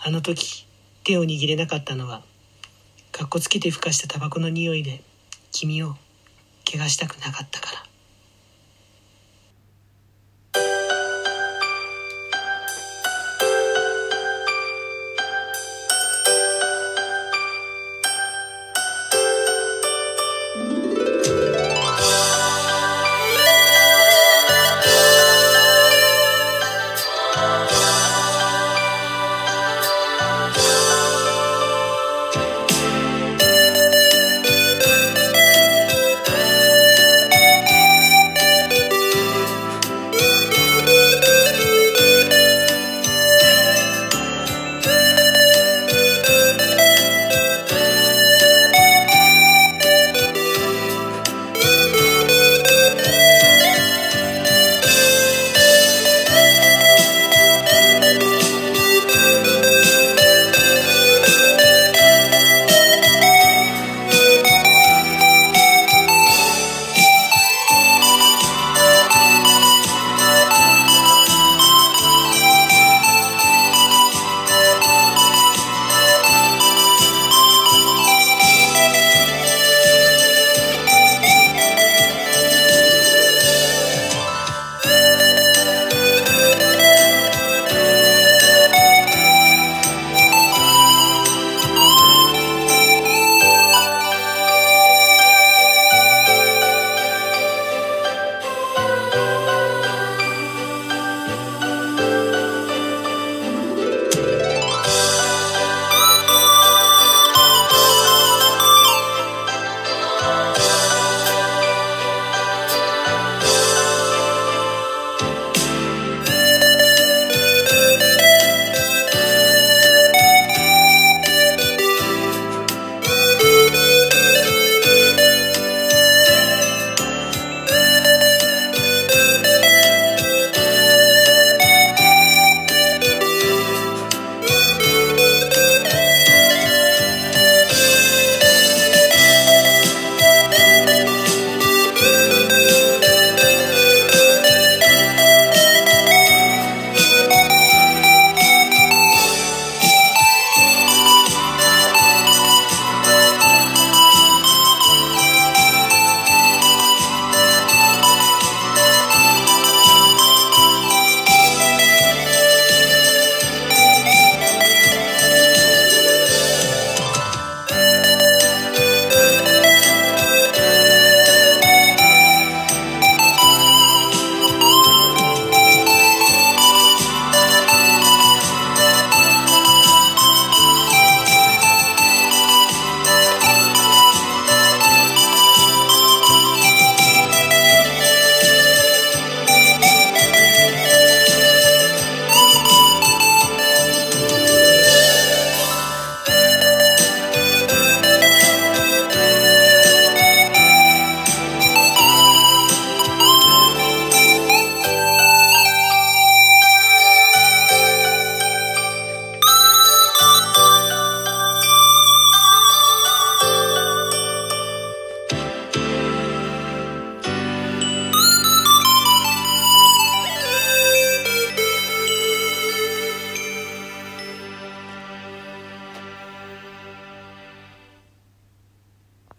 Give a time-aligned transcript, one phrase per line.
[0.00, 0.66] あの時
[1.02, 2.22] 手を握れなかったのは
[3.10, 5.02] かっこつけてふかしたタバコの匂いで
[5.50, 5.96] 君を
[6.70, 7.77] 怪我したくなかったから。